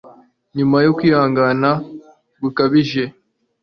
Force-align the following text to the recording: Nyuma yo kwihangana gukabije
Nyuma 0.57 0.77
yo 0.85 0.91
kwihangana 0.97 1.69
gukabije 2.41 3.03